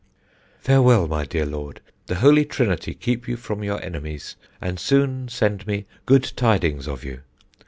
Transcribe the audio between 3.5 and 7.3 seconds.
your enemies, and soon send me good tidings of you.